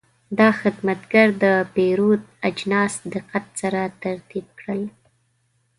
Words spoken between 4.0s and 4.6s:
ترتیب